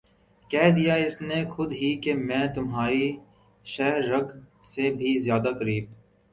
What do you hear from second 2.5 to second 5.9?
تمھاری شہہ رگ سے بھی زیادہ قریب